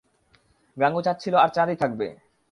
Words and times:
গাঙু 0.77 0.99
চাঁদ 1.05 1.17
ছিলো 1.23 1.37
আর 1.37 1.49
চাঁদই 1.55 1.77
থাকবে। 1.81 2.07